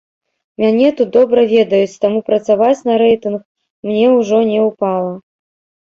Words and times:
Мяне 0.61 0.87
тут 1.01 1.11
добра 1.17 1.43
ведаюць, 1.51 1.99
таму 2.07 2.23
працаваць 2.31 2.85
на 2.91 2.99
рэйтынг 3.05 3.37
мне 3.93 4.05
ўжо 4.19 4.45
не 4.53 4.59
ўпала. 4.69 5.13